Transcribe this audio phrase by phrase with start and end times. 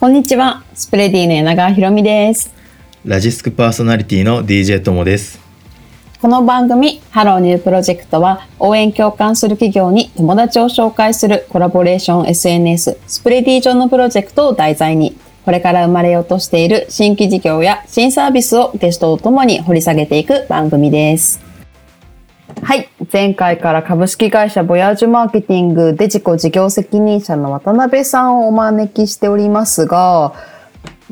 [0.00, 2.54] こんにちは、スプレディの柳川ひろみです。
[3.04, 5.40] ラジスクパーソナリティの DJ ともです。
[6.22, 21.47] この番組、ハローニュープロジェクトは、応援共感する企業に友達を紹介するコラボレーション SNS、スプレディ上のプロジェクトを題材に、これから生まれようとしている新規事業や新サービスをゲストとともに掘り下げていく番組です。
[22.62, 22.88] はい。
[23.12, 30.34] 前回から株式会社ボヤージュマーケティングデジコ事業責任者の渡辺さんをお招きしておりますが、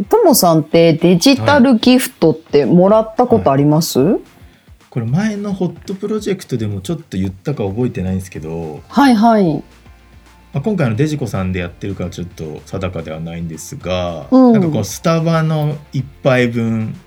[0.08, 4.18] ともさんってデジタルギフトってもらったことあります、
[4.90, 9.62] これ前のホットプロジェクトでもちょっと言ったか覚えてないんですけど、はいはい。
[10.52, 16.98] まあ、今回のデジコさんでやってるかちょっと定かではないんですが、うんなんかこうスタバの一杯分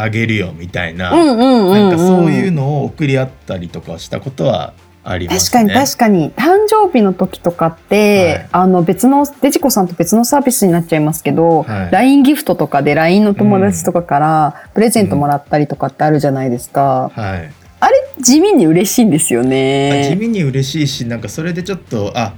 [0.00, 1.72] あげるよみたいな、うんうんうん、うん。
[1.72, 5.62] なんかそういうのを送り合ったりとかしたことはありますね。
[5.62, 17.52] 確かに確かに誕生日の時とかって、はいあの別のデジコさんと別のサービスになっちゃいますけど、はい LINE ギフトとかで LINE の友達とかからプレゼントもらったりとかってあるじゃないですか、はい。
[17.80, 22.34] あれ地味に嬉しいんですよあ地ね味に嬉しいし、なんかそれでちょっとあ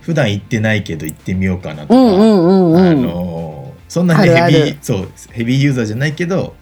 [0.00, 1.94] 普段行ってないけど行ってみようかなとか。
[1.94, 6.54] うんうんうんうん、あのーそんなにヘビーそうヘビーユーザーじゃないけど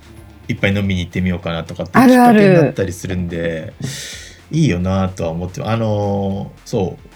[0.51, 3.73] いっぱい飲みに行ってみようかなとかってきっかけになったりするんで
[4.51, 7.11] いいよなとは思ってあのーそう。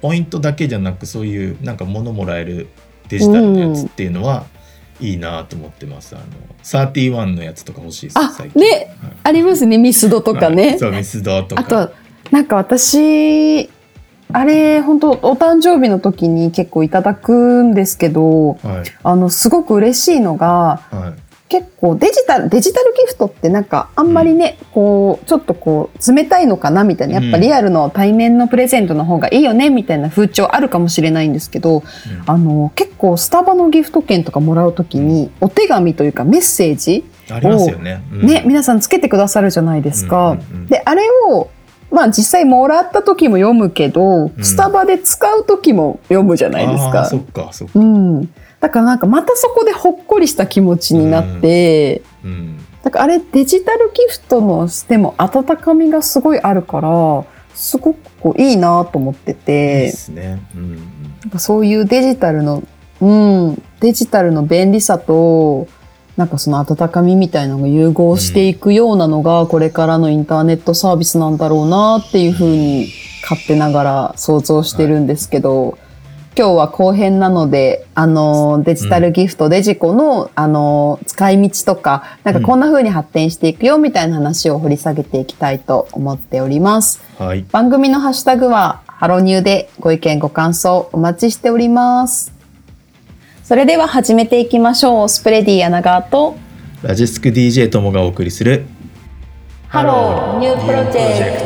[0.00, 2.68] ポイントだけじゃなくそういうなんか物もらえる
[3.08, 4.46] デジタルのやつっていうのは、
[5.00, 6.16] いいなと思ってます。
[6.16, 6.24] あの
[6.62, 8.62] 31のやつとか欲しいですあ最近。
[8.62, 9.12] ねはい。
[9.24, 9.78] ありますね。
[9.78, 10.78] ミスドとかね、はい。
[10.78, 11.62] そうミスドとか。
[11.62, 11.94] あと
[12.30, 13.68] なんか私
[14.32, 18.90] あれ本当お誕生日の時に結構いただくんですけどはい。
[19.02, 31.82] あのすごく嬉しいのがはい結構デジタルデジタルギフトってなんかあんまりね、こうちょっとこう冷たいのかなみたいなやっぱうんリアルの対面のプレゼントの方がいいよねみたいな風潮あるかもしれないんですけど、うん。
[32.26, 38.26] あの結構スタバのギフト券とかもらう時にお手紙というかメッセージ、ありますよね、うん。
[38.26, 40.32] ね皆さんつけてくださるじゃないですか。
[40.32, 40.66] うんうんうん。
[40.66, 41.50] であれを
[41.90, 44.32] まあ実際もらった時も読むけど、ん。
[44.42, 47.06] スタバで使う時も読むじゃないですか。
[47.06, 48.34] そっかそっか、うん。
[48.60, 52.58] だからなんかまたそこでほっこりした気持ちになって、うん。
[52.82, 60.76] だからあれデジタルギフトのしても温かみがすごいあるから、すごくこういいなと思っていいてで、すね、うんうん。
[61.22, 62.62] なんかそういうデジタルの、
[63.00, 63.12] う
[63.50, 65.66] ん、デジタルの便利さと、
[66.18, 72.88] なんかその温かみみたいなのが融合していくようなのが、これからのインターネットサービスなんだろうなっていうふうに
[73.22, 75.78] 勝手ながら想像してるんですけど、
[76.36, 87.00] 今日は後編なので、あの、デジタルギフト、デジコの、あの、使い道とか、なんかこんな風に発展していくよみたいな話を掘り下げていきたいと思っております。
[87.18, 92.37] はい番組のハッシュタグは、ハロニューでご意見ご感想お待ちしております。
[93.48, 95.08] それでは始めていきましょう。
[95.08, 96.36] スプレディ柳川と、
[96.82, 98.66] ラジスク DJ ともがお送りする
[99.68, 101.44] ハローニュープロジェクト。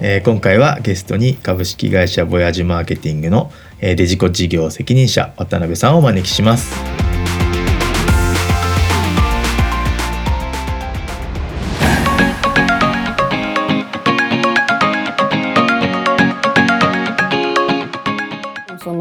[0.00, 3.50] えー今回はゲストに株式会社ボヤージュマーケティングの、
[3.80, 6.76] えーデジコ事業責任者渡辺さんをお招きします。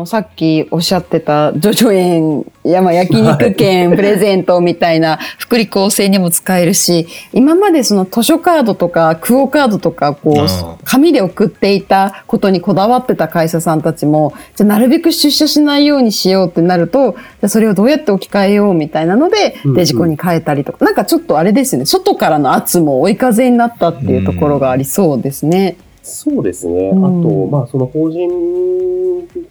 [0.04, 19.76] のさっきおっしゃってたジョジョ園山焼肉券プレゼントみたいな福利厚生にも使えるし今までその図書カードとかクオカードとかこあうあ紙で送っていたことにこだわってた会社さんたちもじゃあなるべく出社しないようにしようってなるとじゃあそれをどうやって置き換えようみたいなのでうんうん。
[19.76, 20.84] デジコに変えたりとか。
[20.86, 21.86] なんかちょっとあれですよね。
[21.86, 25.78] 外からの圧も追い風になったっていうところがありそうですね。
[26.04, 26.90] そうですね。
[26.90, 27.06] うん。
[27.06, 28.30] あと、まあ、その法人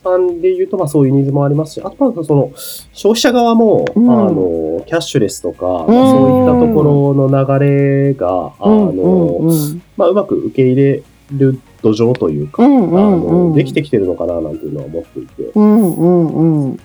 [0.03, 2.53] さんで言うと、まあ、そういうニーズもありますし、あとは、その、
[2.93, 4.11] 消費者側も、うん。
[4.11, 9.41] あの、キャッシュレスとか、そういったところの流れが、あの、
[9.97, 11.03] まあ、うまく受け入れ
[11.33, 13.51] る土壌というか、あうん。
[13.51, 15.43] の、できてきてるのかな、なんていうのは思っていて。
[15.55, 15.97] うん。
[15.97, 16.67] うん。
[16.69, 16.81] うん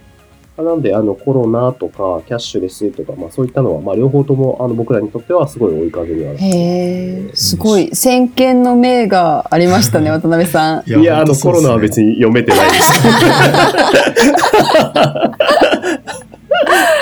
[0.58, 10.90] なので、あの、コロナとか、キャッシュレスとか、まあ、そういったのは、まあ、両方とも、あの、僕らにとっては、すごい追い風にはへえ、すごい先見の明がありましたね、 渡辺さん。
[10.90, 12.92] いや、あの、コロナは別にに読めてないです。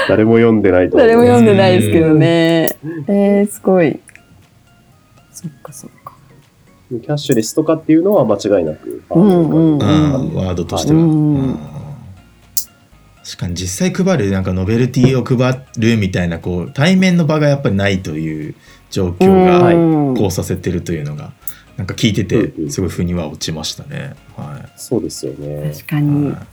[0.07, 2.77] 誰も読んでないと誰も読んでないですけどね。
[3.07, 3.99] えー、すごい。
[5.31, 6.13] そっかそっか。
[6.89, 9.79] キャッシュレスとかっていうのは間違いなく、うんうんうん、
[10.35, 10.99] ワードとしては。
[10.99, 11.74] うんうん
[13.25, 18.55] 確かに実際配るなんかノベルティを配るみたいなこう対面の場がやっぱりないという
[18.91, 21.33] 状況がうんこうさせてるというのが
[21.75, 24.13] なんか聞いててうんうんすごい腑には落ちましたね。
[24.37, 25.69] はそうですよね。
[25.69, 25.73] い。
[25.73, 26.25] 確かに。
[26.25, 26.45] なるは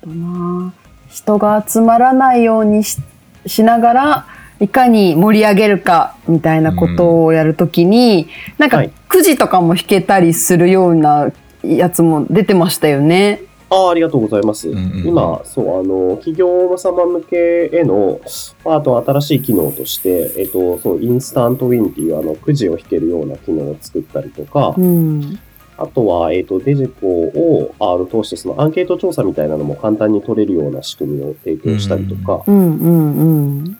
[0.00, 0.72] ほどな。
[1.08, 2.98] 人が集まらないようにし
[3.46, 4.26] しながら、
[4.60, 8.28] いかに盛り上げるかみたいなことをやるときに、
[8.58, 11.32] なんかはいくじとかも引けたりするような
[11.62, 13.42] やつも出てましたよね。
[13.70, 14.68] ああ、ありがとうございます。
[14.68, 18.20] うんうん今、そう、あの、企業様向けへの、
[18.64, 25.38] あと新しい機能として、えっと、そう、インスタントウィンっていう、あの、くじを引けるような機能を作ったりとか、うん。
[25.76, 33.78] あとは、えっと、デジコを、あの、通して、そのアンケート調査みたいなのも簡単に取れるような仕組みを提供したりとか、うんうんうん。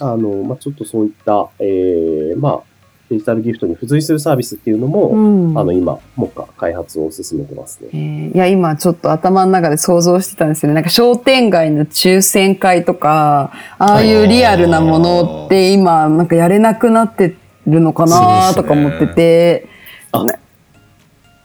[0.00, 2.62] あの、まあ、ちょっとそういった、えー、まあ、
[3.10, 7.88] デジタルギフトに付随するサービスっていうのも、うん、あの、今、目下開発を進めてますね。
[7.92, 10.74] えーいや、今ちょっと頭の中で想像してたんですよね。
[10.74, 19.68] なんか商店街の抽選会とか、ああいうリアルなものって今、なんかやれなくなってるのかなとか思ってて。
[20.12, 20.24] あ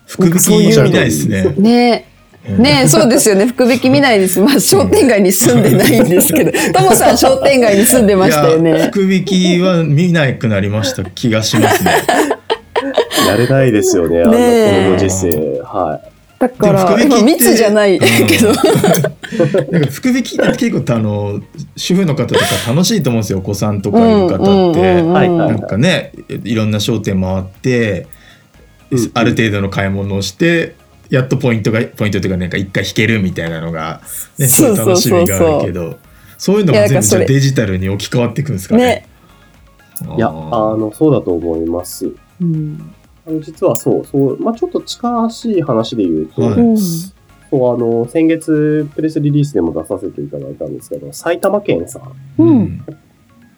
[0.05, 1.53] 福引きみたいですね。
[1.57, 2.12] ね
[2.45, 3.47] ねそうですよね。
[3.47, 4.39] 福引き見ないです。
[4.39, 8.89] まあ 商店街に住んでないんですけど、 ともさん商店街に住んでましたよね。
[8.91, 11.91] 福引きは見なくなりました気がしますね。
[13.27, 15.29] やれないですよね、あの、このご時世。
[15.63, 16.09] はい。
[16.39, 18.51] だから、今密じゃないけど。
[19.71, 21.39] なんか福引きって結構あの
[21.77, 24.81] 主婦の方とか楽しいと思うんですよお子さんとかいる方って。
[24.81, 26.11] はいはいなんかね
[26.43, 28.07] いろんな商店回って、うん
[29.15, 30.75] ある程度の買い物をして
[31.09, 34.01] やっとポイントがポイントというかなんか一回引けるみたいなのが、
[34.37, 35.99] ね、そういう楽しみがあるけど
[36.37, 38.83] そういうのいやも全部じゃデジタルに置き換わっていくんですかね？
[38.83, 39.13] ね。
[40.17, 42.11] いや、あの、そうだと思います。
[42.41, 42.93] うん。
[43.25, 47.13] あの実はそう、そう、まあちょっと近しい話で言うと、はいうんそ
[47.51, 52.85] う、あの、先月プレスリリースでも出させていただいたんですけど、埼玉県さん、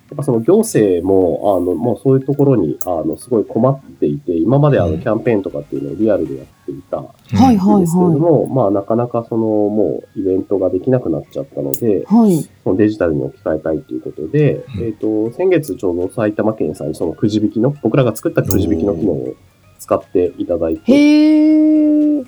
[0.09, 7.11] やうんっぱその行政も、あの、もうそういうところに、あの、すごい困っていて、今まであうんの、キャンペーンとかっていうのをリアルでやっていたは
[7.51, 12.05] いはいですけれどはも、まあなかなかその、もうイベントができなくなっちゃったので、い。
[12.05, 12.37] はい。
[12.63, 19.33] そのデジタルに置き換えたいということで、うんえっ、と、先月ちょうど埼玉県さんにそのくじ引きの、僕らが作ったくじ引きの機能を
[19.79, 22.23] 使っていただいて、へえ。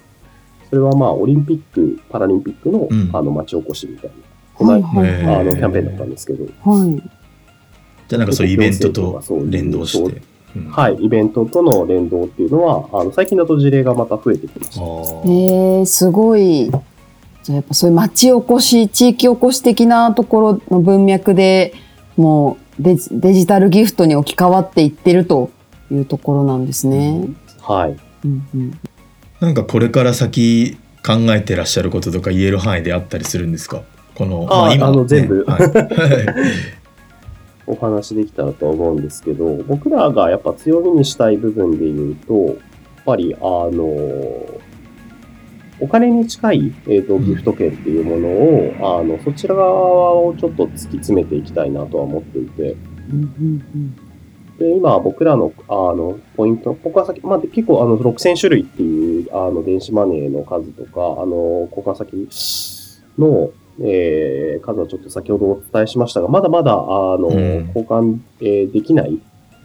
[0.69, 4.15] それはまあ、オリンピック、パラリンピックの、うんあの、町おこしみたいな、
[4.53, 5.35] このはいはい。
[5.41, 7.16] あの、キャンペーンだったんですけど、はい。
[8.07, 10.21] じゃあなんかそういうイベントと連動して。
[10.55, 14.81] うんはい、イベントとの連動っていうのは、あの、最近だと事例がまた増えてきました。
[14.81, 16.71] あえーー、すごい。
[17.43, 21.75] じゃあやっぱそういう町おこし、地域おこし的なところの文脈で
[22.15, 25.51] もうデジデジタルギフトに置き換わっていってると
[25.91, 27.27] いうところなんですね。
[27.61, 27.95] はい。
[28.25, 28.79] うんうん、
[29.39, 33.83] なんかこれから先考えてらっしゃることとか言える範囲であったりするんですか？
[34.15, 35.61] この、ああの全部はい
[37.67, 42.55] お話できたらとは思うんですけど、僕らがやっぱ強みにしたい部分で言うと、やっ
[43.05, 43.83] ぱり、あの、
[45.79, 47.25] お金に近い、えっ、と、うん。
[47.25, 52.75] ギフト券っていうものを、あの、そちら側をちょっと突き詰めていきたいなとは思っていて、
[53.11, 54.07] うんうん
[54.57, 62.27] で、今僕らの、あの、ポイント、僕は先、まあ、結構あの、6000種類っていう、あの、電子マネーの数とか、あの、交換先
[63.19, 63.51] の、
[63.83, 67.67] えー、数はちょっと先ほどお伝えしましたが、まだまだ、あの、うん。
[67.67, 69.19] 交換、えーできない、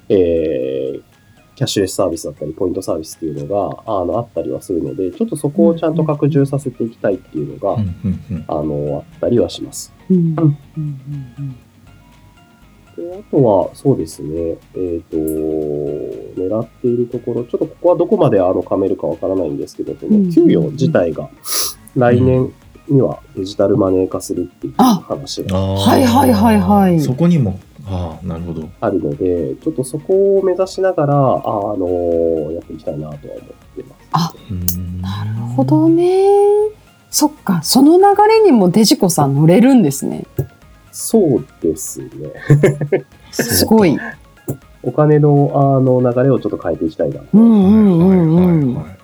[0.09, 1.02] えー、
[1.54, 8.45] キャッシュレスサービスだったり、ポイントサービスっていうのが、あの、あったりはするので、ちょっとそこをちゃんと拡充させていきたいっていうのが、うんうんうん。
[8.49, 9.92] あの、あったりはします。
[10.11, 10.37] うん。
[10.76, 11.57] うん
[12.97, 20.28] であとは、そうですね、えっ、と、狙っているところ、ちょっとここはどこまであの、噛めるかわからないんですけど、そうん。
[20.28, 21.31] の給与自体が
[21.97, 22.52] 来年
[22.92, 34.30] にはデジタルマネー化するっていうあ話がはいはいはいはいそこにもああなるほどあるので、ちょっとそこを目指しながら、あの、やっていきたいなとは思ってま
[34.68, 34.78] す。
[35.00, 36.28] ななるほどね。
[37.11, 40.25] そっか、その流れにもデジコさん乗れるんですね。
[40.92, 42.08] そうですね。
[43.32, 43.99] すごい。
[44.84, 47.26] お金のあの流れをちょっと変えていきたいなと。
[47.34, 48.75] うんうんうんうん。
[48.75, 49.01] はいはいはい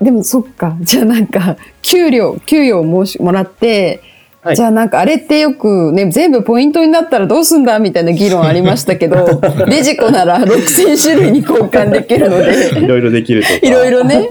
[0.00, 0.76] でもそっか。
[0.80, 4.00] じゃあなんか、給料、給与を申しもらって、
[4.40, 9.26] はいじゃあなんかあれってよくね、全部ポイントになったらどうすんだみたいな議論ありましたけど、
[9.68, 13.54] デジコなら6000種類に交換できるのいで、ろいろできるとか。
[13.56, 14.28] いろいろね、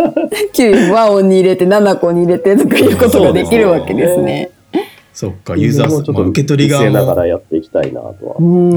[0.53, 4.49] 給与和音に入れて7個に入れてとかいうことができるわけですね。
[5.13, 8.43] そっかユーザーもうちょっとまあ受け取り側ながもらやっていきたいなとはう。。
[8.43, 8.69] うん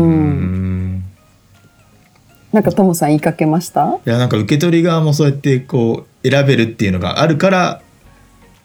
[0.97, 1.02] ん
[2.52, 3.99] なんかトモさん言いかけました？
[4.04, 7.82] いやなんか受け取り側もそうやってこう選べるっていうのがあるから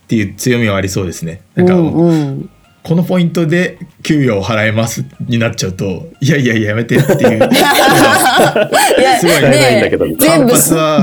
[0.05, 2.49] っていう強みはありそうですねなんか、うんうん、
[2.83, 7.37] このポイントで給与を払えますになっちゃうといやいやいややめてっていう
[8.99, 10.53] いやすごいないんだけどね全部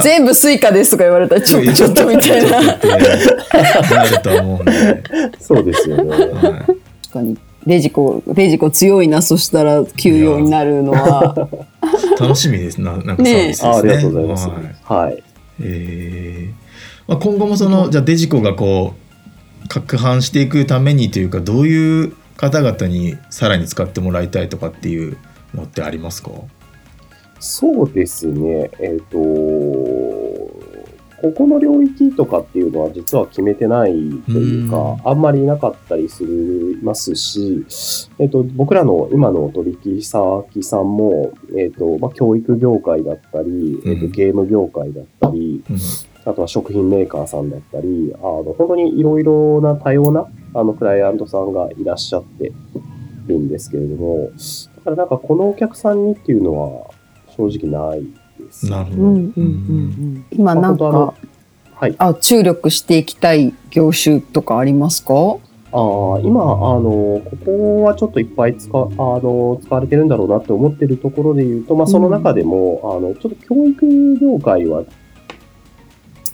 [0.02, 2.62] 全部スイカですとか言われたらちょっとちょっとみたいな。
[2.62, 5.02] なると思うんで、
[5.40, 6.10] そうですよね。
[6.10, 7.38] はいかに。
[7.64, 11.48] レジコ、レジコ強いな、そしたら給与になるのは。
[12.18, 13.70] 楽しみですな、なんかサービスですね。
[13.70, 14.48] あありがとうございます。
[14.48, 15.22] はいはい。
[15.60, 16.52] えー。
[17.08, 18.94] まあ、今後もそのじゃあデジコがこ
[19.64, 25.16] う拡販していくためにというかどういう方々にさらに使ってもらいたいとかっていう
[25.54, 26.30] のってありますか？
[27.38, 28.70] そうですね。
[28.78, 29.18] えっ、と、
[31.22, 37.64] ここの領域とかっていうのは実は決めてないというか、あんまりなかったりするますし、
[38.18, 45.76] えっ、と、僕らの今の取引先さんも、えっ、と、まあ、教育業界だったり、えっ、と、うんゲーム業界だったり、うん。
[46.24, 52.52] あとは食品メーカーさんだったり、あの、本当にいろいろな多様な、あの、クライアントさんがいらっしゃって
[53.28, 54.30] るんですけれども、
[54.76, 56.90] だからなんかこのお客さんにっていうのは
[57.36, 58.06] 正直ない
[58.52, 58.70] です。
[58.70, 59.02] なるほど。
[59.02, 60.24] うんうんうんうん。
[60.30, 61.14] 今なんか、
[61.74, 61.94] はい。
[61.98, 65.14] あ、注力していきたい業種とかありますか？
[65.74, 74.82] ああ、今、あの、ここはちょっといっぱい使、あの、使われてるんだろうなって思ってるところで言うと、まあ、その中でも、あの、ちょっと教育業界は、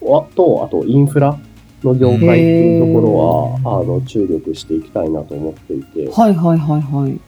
[0.02, 1.38] あと、あと、インフラ
[1.84, 7.20] の業界っていうところは、あの、注力していきたいなと思っていて、はいはいはいはい。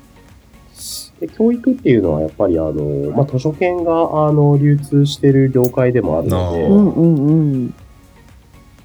[1.21, 7.33] で教育っていうのはやっぱり、あの、まあ、図書券が、あの、流通してる業界でもあるので、あーうんうんう
[7.67, 7.75] ん。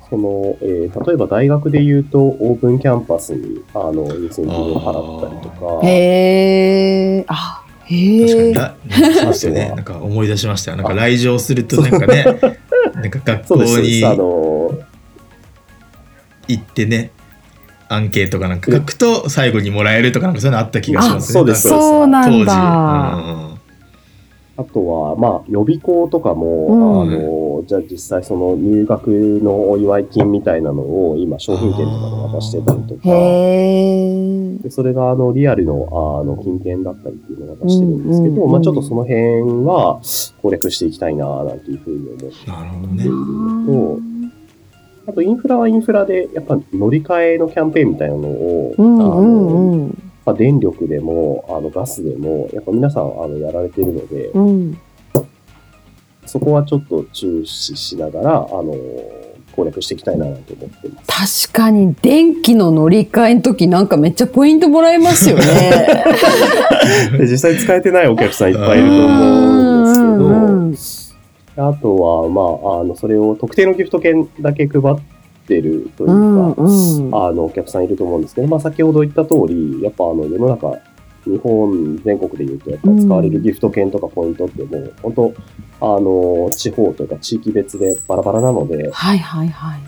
[0.10, 5.50] その、えー例えば大学で言うと、オープンキャンパスに、あの、優先金を払ったりと
[5.80, 8.48] か、へえ、あ、確かへえ。
[8.50, 8.75] にら
[9.13, 9.70] そうですよね。
[9.70, 10.77] なんか思い出しましたよ。
[10.77, 12.25] なんか来場するとなんかね、
[12.96, 14.06] なんか学校にす。
[14.06, 14.72] あの、
[16.48, 17.12] 行ってね、
[17.88, 21.39] アンケートかなんか書くと最後にもらえるとかなんかそういうのあった気がしますね。
[21.39, 22.46] あそうですそうなん当時。
[22.46, 23.56] だ。
[24.58, 29.08] あとは、まあ、予備校とかも、うんあの、じゃあ実際その入学
[29.44, 33.01] のお祝い金みたいなのを今商品券とかで渡してたりとか。
[34.63, 40.00] でそれがあのリアルのあの金券だったりっていうのを渡してるんですけど、うんうんうんまあちょっとその辺は
[40.42, 43.12] 攻略していきたいな、なんていうふうに思ってなるほどねいる。
[43.13, 44.00] のと、
[45.07, 49.95] あとインフラはインフラで、やっぱ乗り換えのキャンペーンみたいなのを、うんうあの。
[50.25, 54.77] まあ、電力でも、あのガスでも、やっぱ皆さんあのやられているので、うん。
[56.25, 58.75] そこはちょっと注視しながら、あの、
[59.55, 61.47] 攻略していきたいなと思ってます。
[61.47, 65.45] 確かに電気の乗り換えの時なんかめっちゃポイントもらえますよね。
[67.17, 71.04] で 実際使えてないお客さんいっぱいいると思うんですけど、
[71.57, 74.95] あとは、まあ、あの、それを特定のギフト券だけ配っ
[75.47, 77.15] てるというか、うんうん。
[77.15, 80.77] あの、お客さんいると思うんですけど、まあ、先ほど言った通り、やっぱあの、世の中、
[81.25, 85.33] 日本全国で言うと、やっぱ使われるギフト券とかポイントってもう、本当
[85.81, 89.79] あの、地方というか地域別でバラバラなので、はいはいはい。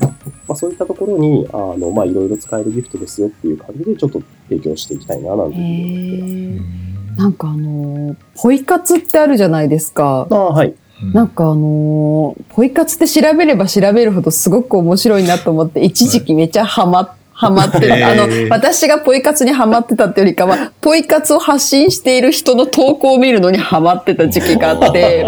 [0.00, 6.87] まあ、そういったところに、あの、まあ、いろいろ使えるギフトですよっていう感じで、ちょっと提供していきたいな、なんてへいうふうに思ってます。
[7.18, 7.20] え。
[7.20, 10.26] なんかあのー、ポイ活ってあるじゃないですか。
[10.30, 10.74] ああ、はい。
[11.12, 17.88] なんかあのーポイ活って調べれば調べるほどすごく面白いなと思って、一時期めちゃハマ、ハマってる。
[17.96, 25.24] へーあの、私がポイ活にハマってたってよりかは、ポイ活を発信している人の投稿を見るのにハマってた時期があって、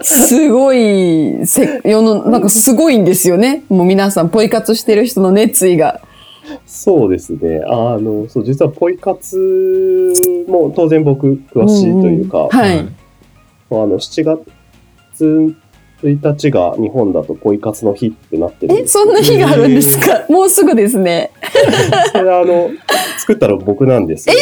[0.00, 3.64] すごい、せ、世の、なんかすごいんですよね。
[3.68, 6.00] もう皆さん、ポイ活してる人の熱意が。
[6.66, 7.62] そうですね。
[7.66, 9.36] あの、そう、実はポイ活
[10.48, 12.78] も当然僕詳しいというか、んんはい。
[12.78, 15.54] あの、7月
[16.02, 20.24] 1日が日本だとポイ活の日ってなってるんえ、そんな日があるんですか？
[20.28, 21.30] もうすぐですね。
[22.12, 22.70] それあの、
[23.18, 24.34] 作ったの僕なんですよ。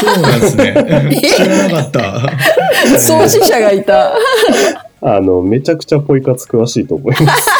[0.00, 0.74] そうなんですね。
[1.34, 2.98] 知らなかった。
[2.98, 4.12] 創始者がいた。
[5.00, 7.50] あの、めちゃくちゃポイ活詳しいと思います。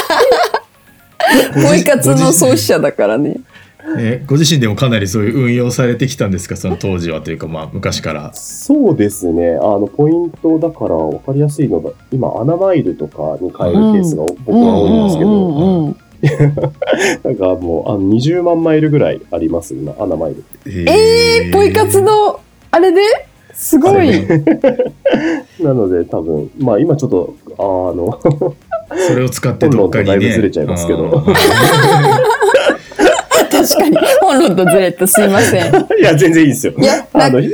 [1.67, 3.37] ポイ活の創始者だからね。
[3.99, 8.33] えご自身でもかなりそういう運用されてきたんですかその当時はというかまあ昔から。
[8.35, 9.57] そうですね。
[9.57, 15.97] あの、ポイントだから分かりやすいのが、今、アナマイルとかに変えるケースが僕は多いんですけど、
[17.25, 20.45] なんかもう、あの20万マイルぐらいあります、今、アナマイル。
[20.67, 22.41] えー、ポイ活の、
[22.71, 23.01] あれで？
[23.55, 24.11] すごい。
[25.61, 28.19] なので、多分、まあ今ちょっと、あの、
[29.09, 30.11] それを使ってどっかにね。
[30.11, 31.25] だいぶずれちゃいますけど
[33.69, 33.97] 確かに。
[34.21, 35.75] 本論とずれてすいません。
[36.01, 36.73] いや、全然いいですよ。
[36.79, 37.51] いや、なあの、い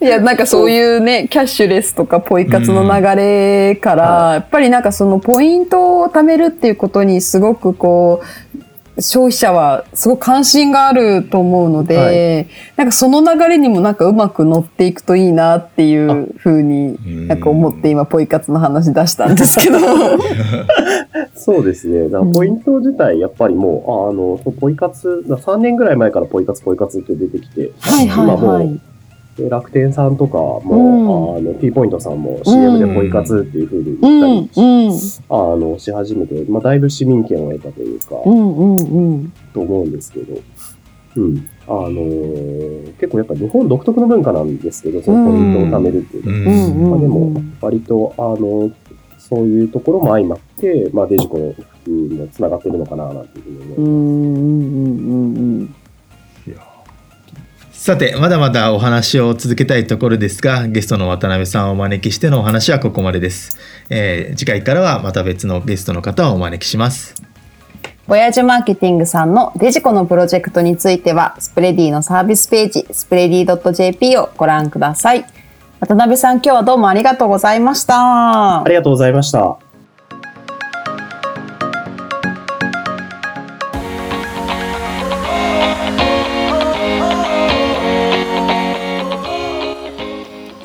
[0.00, 8.20] や、なんかそういうね、キャッシュレスとかポイ活の流れから、やっぱりなんかそのポイントを貯めるっていうことにすごくこ
[8.51, 8.51] う、
[8.98, 19.78] 消費者はすごく関心があると思うので、はいなんかその流れにもなんかうまく乗っていくといいなっていうふうになんか思って今ポイ活の話出したんですけど。
[21.34, 22.08] そうですね。
[22.08, 28.80] だからポイント自体、やっぱりもう、ああの、ポイ活、だ3年ぐらい前からポイ活、ポイ活って出てきて、はいはい今もうはい。
[29.36, 31.48] で楽天さんとかも、うん。
[31.48, 34.98] あの、T ポイントさんも CM でポイ活っていう風にう言ったり、ん、うん、
[35.30, 39.32] あの、し始めて、まあ、だいぶ市民権を得たというか、うん、うん、うん。
[39.54, 40.38] と思うんですけど、
[41.16, 41.48] うん。
[41.66, 46.56] あのー結構やっぱ日本独特の文化なんですけど、そのポイントを貯めるっていうのは。
[46.56, 46.82] うん。
[46.82, 46.90] うん。
[46.90, 48.70] まあ、でも、割と、あの、
[49.18, 53.80] そういうところも相まって、まあ、デジコの普及もつながってるのかな、なんていうふうに思います。
[53.80, 55.74] うん、うん、うん、うん。
[57.82, 63.58] さて、まだまだお話を続けたいところですが、ゲストの渡辺さんをお招きしてのお話はここまでです。
[63.90, 67.20] えー次回からはまた別のゲストの方をお招きします。
[68.06, 75.24] ボヤージュマーケティングさんのデジコのプロジェクトについては、スプレディのサービスページ、スプレディ .jp をご覧ください。
[75.80, 78.64] 渡辺さん、今日はどうもありがとうございましたあ。
[78.68, 79.71] りがとうございました。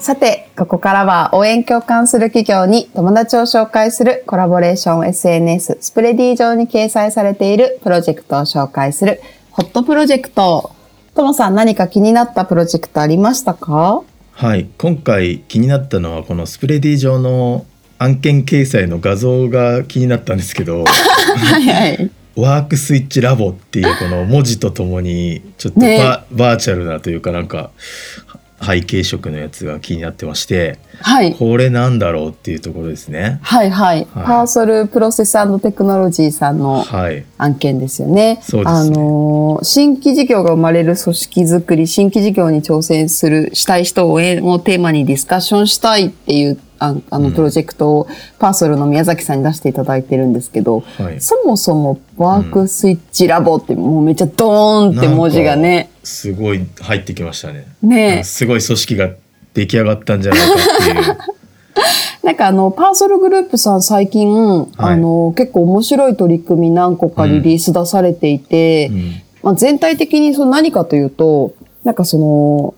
[0.07, 9.19] さて、ここからは応援共感する企業に友達を紹介するコラボレーション SNS スプレディ上に掲載されているプロジェクトを紹介する
[9.51, 10.71] ホットプロジェクト。
[11.13, 14.01] ともさん何か気になったプロジェクトありましたか？
[14.31, 17.65] はい、今回気になったのはこのスプレディ上の
[17.97, 22.11] 案件掲載の画像が気になったんですけどはいはい。
[22.37, 25.99] ワークスイッチラボっていうこの文字とともにちょっとバ,、ね
[26.31, 27.71] バーチャルなというかなんか
[28.61, 31.35] 背景色のやつが気になってましてはい。
[31.35, 33.39] これなんだろうっていうところですね。
[33.43, 34.07] はいはい。
[34.13, 38.39] はいパーソルプロセステクノロジーさんのはい、案件ですよね。
[38.41, 48.07] そうですねあのー、新規事業が生まれる組織づくり、新規事業に挑戦する、したい人を応援をテーマにディスカッションしたいっていう、ああの、うんプロジェクトを
[48.39, 57.67] パーソルの宮崎さんに出していただいてるんですけど、はい、そもそもワークスイッチラボってもうめっちゃドーンって文字がね、すごい入ってきましたね。
[57.81, 59.09] ねすごい組織が
[59.53, 61.17] 出来上がったんじゃないかっていう。
[62.23, 72.75] なんかあの、パーソルグループさん最近、あの、結構面白い取り組み何個かリリース出されていて、うんまあ、全体的にその何かというと、なんかその、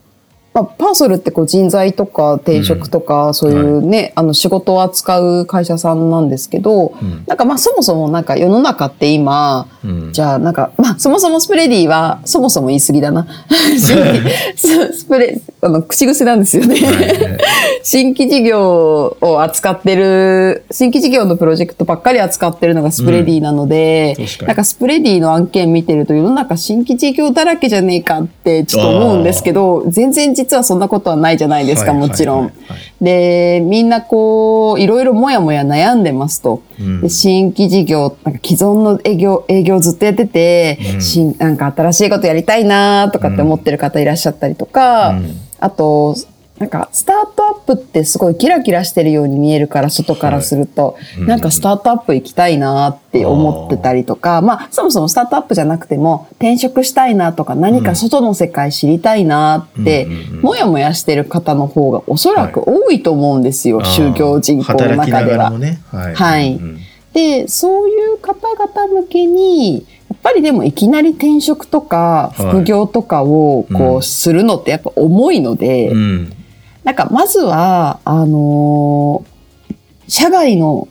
[0.60, 7.24] まあ、パーソルってこう人材とか転職とか、そういうね、あの仕事を扱う会社さんなんですけど、うん。
[7.28, 10.12] なんかまあそもそもなんか世の中って今、うん。
[10.12, 13.26] じゃあなんか、まあそもそもスプレディは、そもそも言い過ぎだな。
[14.58, 16.76] ススプレ、あの、口癖なんですよね。
[16.76, 17.40] はい
[17.84, 24.48] 新規事業を扱ってる、新規事業のプロジェクトばっかり扱ってるのがスプレディなので、うん。
[24.48, 32.54] なんかスプレディの案件見てると世の中新規事業だらけじゃねえかってちょっと思うんですけど、全然実はそんなことはないじゃないですか、はいもちろん。
[33.02, 36.62] で、みんなこう、いろいろもやもや悩んでますと。
[36.80, 37.02] うん。
[37.02, 41.02] で新規事業、なんか既存の営業、営業ずっとやってて、うん。
[41.02, 45.36] 新なんか新しいことやりたいなとかって思ってる方いらっしゃったりとか、うん。
[45.60, 46.16] あと、
[46.60, 60.08] なんか、スタートアップってすごいキラキラしてるように見えるから、外からすると、いうんなんかスタートアップ行きたいなって思ってたりとか、まあ、そもそもスタートアップじゃなくても、転職したいなとか、何か外の世界知りたいなって
[60.42, 65.52] もやもやしてる方の方がおそらく多いと思うんですよ、就業人口の中では。
[65.52, 65.80] ね。
[65.92, 66.16] はい。
[66.16, 66.80] はいうん
[67.14, 69.82] で、そういう方々向けに、や
[70.14, 76.34] っぱりでもいきなり転職とかはい副業とかをこうんうするのってやっぱ重いので、うん。
[76.84, 79.40] なんかまずは、あのー
[80.10, 80.88] 社外の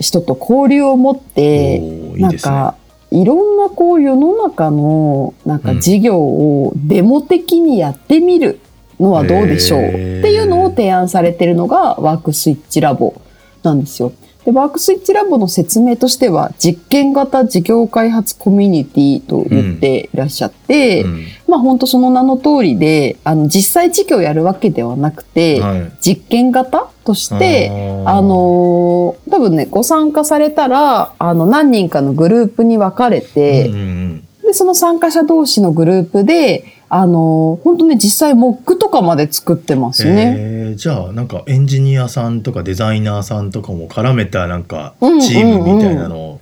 [0.00, 2.76] 人と交流を持って、いいなんか、
[3.10, 8.60] いろんなこう世の中のなんか事業をデモ的にやってみる
[8.98, 13.20] のはどうでしょうっていうのを提案されてるのがワークスイッチラボ
[13.62, 14.12] なんですよ。
[14.44, 21.24] で、ワークスイッチラボの説明としては、実験型事業開発コミュニティと言っていらっしゃって、うん。
[21.48, 25.92] まあ本当その名の通りで、あの実際事業をやるわけではなくて、はい。
[26.00, 27.70] 実験型として、
[28.06, 34.28] あのー多分ね、ご参加されたら、あの、何人かのグループに分かれて、うんうん。
[34.42, 40.34] で、その参加者同士のグループで、あのー本当ね、実際モックとかまで作ってますね。
[40.38, 46.40] えーじゃあなんかエンジニアさんとかデザイナーさんとかも絡めたなんかうんチームみたいなのを、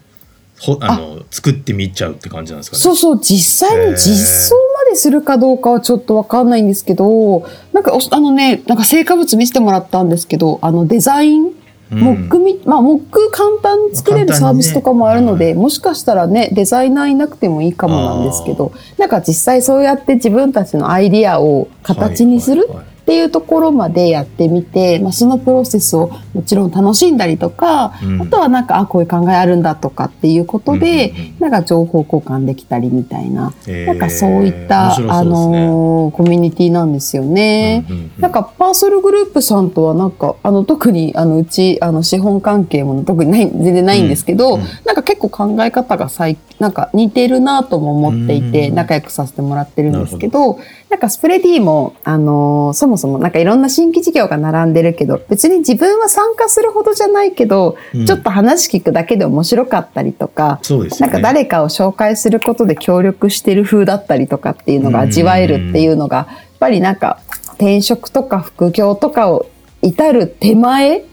[0.61, 2.81] ほあの作ってみちゃうって感じなんですかね？
[2.81, 4.17] そうそう、実際に実
[4.49, 11.55] 装までするかどうかはちょっとわかんないんですけど、なんかお、あのね、なんか成果物見せてもらったんですけど、あのデザインうん
[11.90, 28.23] モックみ、まあ、モック簡単に作れるサービスとかもあるので、ねもしかしたらね、デザイナーいなくてもいいかもなんですけど、なんか実際そうやって自分たちのアイディアを形にするはいはいはいっていうところまでやってみて、まあ、そのプロセスをもちろん楽しんだりとか、うん。
[28.23, 31.38] あとはなんか、あ、こういう考えあるんだとかっていうことで、うんうんうん。
[31.38, 33.87] なんか情報交換できたりみたいな、へー。
[33.87, 37.87] なんかそういった、面白あのーコミュニティなんですよね。
[37.88, 38.11] うんうんうん。
[38.19, 44.66] なんかパーソルグループさんとはなんかあの特にあのうちあの資本関係も特にない全然ないんですけど、うんうん。
[44.85, 58.07] なんか結構考え方が最なんか似てるなとも思っていてうん仲良くさせてもらってるんですけどなんかスプレディもあのーそもそもなんかいろんな新規事業が並んでるけど別に自分は参加するほどじゃないけど、うん。
[58.07, 60.96] ちょっと話聞くだけで面白かったりとか、そうでね。
[61.01, 67.18] なんか誰かを紹介することで協力してる風だったりとかっていうのが味わえるっていうのが、やっぱりなんか
[67.55, 69.46] 転職とか副業とかを
[69.83, 71.05] 至る手前、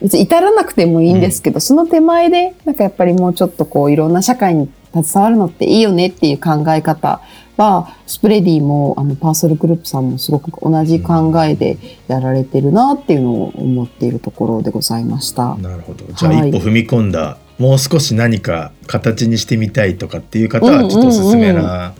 [0.00, 7.20] 別に至らなくてもいいんですけど、その手前で、なんかやっぱりもうちょっとこういろんな社会に携わるのっていいよねっていう考え方
[7.58, 15.56] は、スプレディもあのパーソルグループさんもすごく同じ考えでやられてるなっていうのを思っているところでございました。
[15.56, 21.94] なるほどじゃあはい一歩踏み込んだ、もう少し何か形にしてみたいとかっていう方はちょっとおすすめな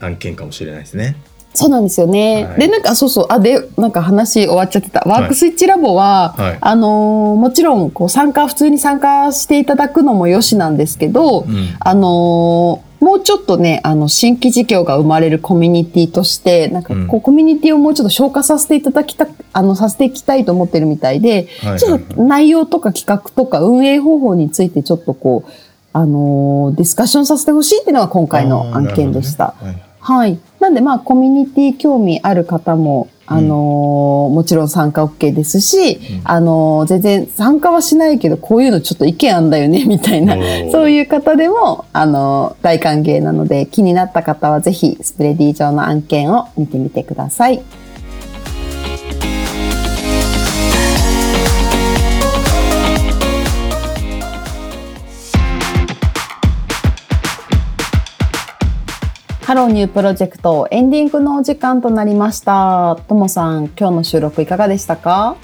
[0.00, 1.16] 案件かもしれないですね。
[1.56, 2.46] そうなんですよね。
[2.46, 5.04] はいで、なんか、そうそう、あ、で、なんか話終わっちゃってた。
[5.06, 25.50] ワークスイッチラボは、はいあのーもちろん、こう、参加、普通に参加していただくのもよしなんですけど、うんあのーもうちょっとね、あの、新規事業が生まれるコミュニティとして、なんか、こう、コミュニティをもうちょっと消化させていただきた、あの、させていきたいと思ってるみたいで、はいちょっと内容とか企画とか運営方法についてちょっとこう、
[25.92, 29.54] あのーディスカッションさせてほしいっていうのが今回の案件でした。
[29.62, 30.38] ねはいはい。
[30.60, 40.34] なんでまあコミュニティ興味ある方も、あのーもちろん参加 OK ですし、うんあのー全然参加はしないけどこういうのちょっと意見あんだよね みたいな
[40.72, 47.62] そういう方でも、あのー大歓迎なので気になった方はぜひスプレディ上の案件を見てみてください。
[59.54, 62.96] ハローニュープロジェクトエンディングのお時間となりました。
[63.06, 65.36] ともさん、今日の収録いかがでしたか？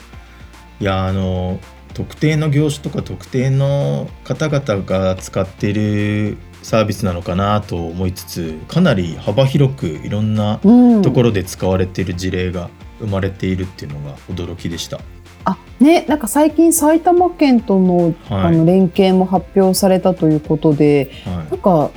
[0.81, 1.61] いやあの
[1.95, 11.03] 特定の業種とか特定の方々が使っているサービスなのかなと思いつつかなり幅広くいろんなうん。
[11.03, 12.69] ところで使われている事例が
[12.99, 14.99] 生まれているっていうのが驚きでした。
[15.45, 21.91] あ、ね、なんか最近埼玉県との,、はいあの連携も発表されたということで、はなんか、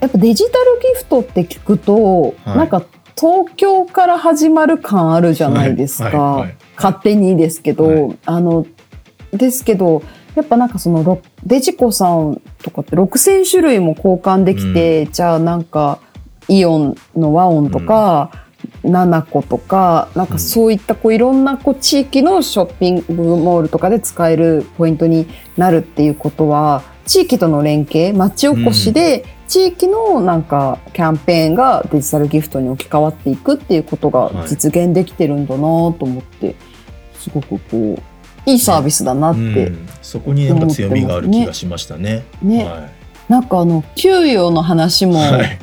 [0.00, 2.58] やっぱデジタルギフトって聞くと、はい。
[2.58, 2.84] なんか
[3.18, 6.04] 東京から始まる感あるじゃないですか。
[6.04, 6.14] はい。
[6.14, 6.40] はい。
[6.42, 6.56] はい。
[6.76, 8.66] 勝手にですけど、はあの、
[9.32, 10.02] ですけど、
[10.34, 15.98] やっぱなんかそのろデジコさんとかって6000種類も交換できて、じゃあなんか
[16.48, 18.30] イオンの和音とか、
[18.84, 34.48] 七個とか、なんかそういったこういろんなこう地域のショッピングモールとかで使えるポイントになるっていうことは、地域との連携、町おこしで地域のなんかキャンペーンがデジタルギフトに置き換わっていくっていうことがはい。
[34.48, 36.56] 実現できてるんだなと思って、
[37.14, 39.40] すごくこう、いいサービスだなって。
[39.40, 42.24] うん、そこになんか強みがある気がしましたね。
[42.42, 42.64] ね。
[42.64, 42.88] は
[43.28, 45.58] なんかあの、給与の話も、い、はい。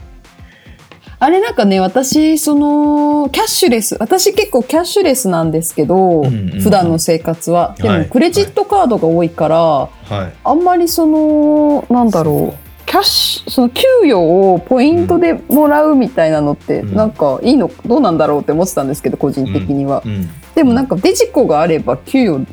[1.20, 6.62] あれなんかね、私、その、キャッシュレス、私結構キャッシュレスなんですけど、んうんうん。
[6.62, 7.76] 普段の生活は。
[7.78, 8.10] でも、はい。
[8.10, 9.90] クレジットカードが多いから、は
[10.28, 12.63] い、あんまりその、なんだろう、
[12.94, 16.96] キャッシュ、その給与をポイントでもらうみたいなのって、うん。
[16.96, 20.04] なんかいいの、どうなんだろうって思ってたんですけど、個人的には。
[20.06, 22.46] うん、でもなんかデジコがあれば給与、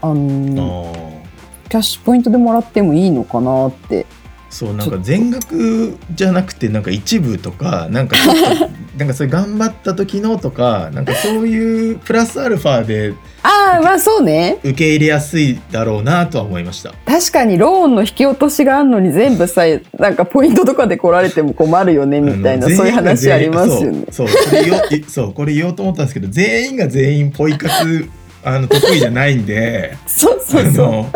[0.00, 1.68] ああの、ー。
[1.68, 4.06] キャッシュポイントでもらってもいいのかなって。
[4.48, 14.58] そうなんか全額じゃなくてなんか一部とかなんかちょっとなんかそれ頑張った時のとかなんかそういうプラスアルファでああ、まあそうね。
[14.62, 16.92] 受け入れやすいだろうなとは思いました。
[17.06, 19.62] 確かにローンの引き落としがあるのに全部さ
[19.98, 24.06] なんかポイントとかで来られても困るよねみたいなそういう話ありますよね。
[24.10, 28.08] そうそうこれ言おういそうこれ言おうと思ったんですけど全員が全員ポイ活
[28.44, 30.88] あの得意じゃないんでそうそうそう。
[30.92, 31.12] ね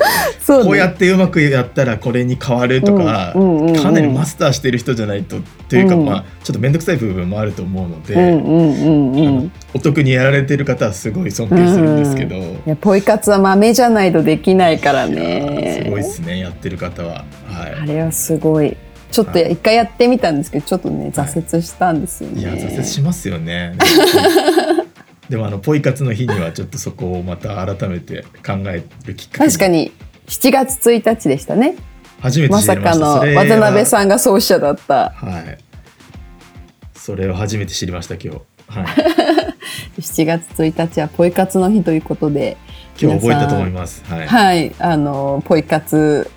[0.47, 5.37] こうやってうまくやったらこれに変わるとか、うんうんうんうんかなりマスターしてる人じゃないと
[5.69, 9.51] というか、うんまあちょっと面倒くさい部分もあると思うので。
[9.75, 15.83] お得にやられてる方はすごい尊敬するんですけど、いやポイ活は豆じゃないとできないからね。
[15.85, 17.25] すごいですねやってる方は。
[17.47, 18.77] はいあれはすごい。
[19.11, 22.41] ちょっと一回やってみたんですけどちょっとねはい挫折したんですよね。
[22.41, 23.77] いや挫折しますよね。
[25.29, 29.93] でもあのポイ活の日にはちょっとそこをまた改めて考えるきっかけ確かに。
[30.27, 31.77] 7月1日でしたね。
[32.21, 33.27] 初めてまさか知りました。
[33.27, 35.11] の渡辺さんが創始者だった。
[35.11, 35.59] はい。
[36.95, 38.41] それを初めて知りました今日。
[38.69, 38.87] はい。
[40.01, 42.57] 7月1日はポイ活の日ということで
[43.01, 44.05] 今日覚えたと思います。
[44.09, 44.75] はい、はい。
[44.79, 46.29] あのポイ活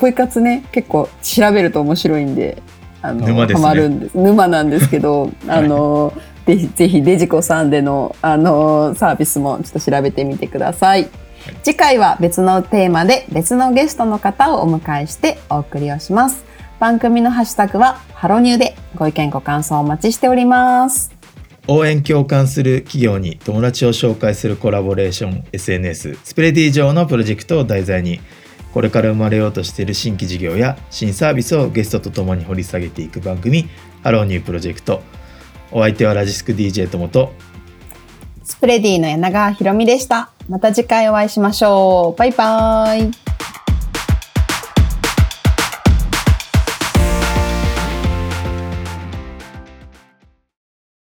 [0.00, 2.62] ポイ活ね結構調べると面白いんで
[3.02, 3.62] あの沼ですね。
[3.62, 4.18] ハマるんです。
[4.18, 6.12] 沼なんですけど あの、
[6.46, 11.08] ぜひぜひデジコさんでのあのサービスもちょっと調べてみてください。
[11.62, 16.44] 次回は別のテーマで別のゲストの方をお迎えしてお送りをします。
[16.80, 21.14] 番組のハッシュタグはハロニューでご意見ご感想お待ちしております。
[21.66, 28.20] 応援共感する企業に友達を紹介するコラボレーション SNS スプレディ上のプロジェクトを題材に
[28.74, 33.66] これから生まれようとしている新規事業や新サービスをゲストとともに掘り下げていく番組
[34.02, 35.02] ハローニュープロジェクト
[35.74, 37.32] お相手はラジスク DJ ともと
[38.44, 40.30] スプレディの柳川ひろみでした。
[40.48, 42.18] また次回お会いしましょう。
[42.18, 43.33] バイバイ。